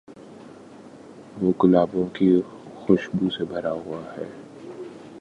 [1.41, 2.29] وہ گلابوں کی
[2.75, 4.25] خوشبو سے بھرا ہوا ہے۔